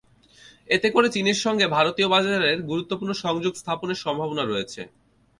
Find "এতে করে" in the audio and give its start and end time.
0.69-1.07